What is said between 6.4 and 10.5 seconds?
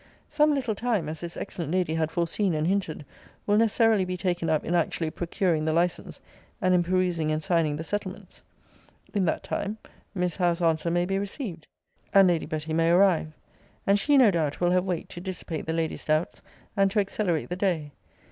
and in perusing and signing the settlements. In that time Miss